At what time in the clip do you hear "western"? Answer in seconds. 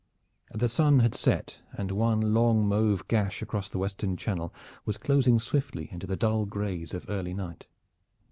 3.77-4.17